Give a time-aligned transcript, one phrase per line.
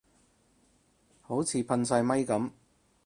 [1.21, 2.49] 好似噴曬咪噉